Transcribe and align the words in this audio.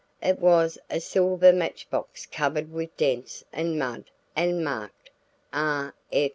It 0.23 0.39
was 0.39 0.79
a 0.89 0.99
silver 0.99 1.53
match 1.53 1.87
box 1.91 2.25
covered 2.25 2.71
with 2.71 2.97
dents 2.97 3.43
and 3.53 3.77
mud 3.77 4.09
and 4.35 4.65
marked 4.65 5.11
"R. 5.53 5.93